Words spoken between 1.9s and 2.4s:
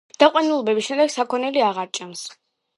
ჭამს.